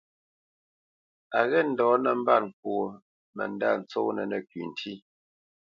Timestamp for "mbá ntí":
4.27-4.93